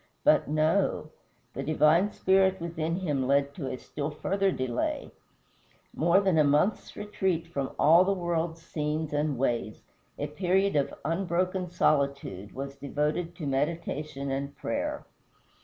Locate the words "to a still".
3.53-4.09